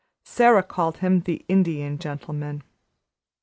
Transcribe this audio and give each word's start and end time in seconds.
Sara 0.23 0.63
called 0.63 0.97
him 0.97 1.19
the 1.19 1.45
Indian 1.47 1.99
Gentleman. 1.99 2.63